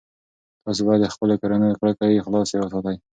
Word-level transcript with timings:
تاسي 0.63 0.81
باید 0.87 1.01
د 1.03 1.07
خپلو 1.13 1.33
کورونو 1.41 1.77
کړکۍ 1.81 2.13
خلاصې 2.25 2.55
وساتئ. 2.59 2.97